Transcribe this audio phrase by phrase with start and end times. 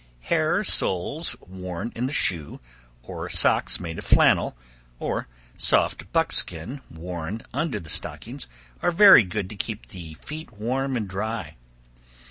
[0.21, 2.59] Hair soles worn in the shoe,
[3.03, 4.57] or socks made of flannel,
[4.97, 5.27] or
[5.57, 8.47] soft buckskin worn under the stockings,
[8.81, 11.55] are very good to keep the feet warm and dry.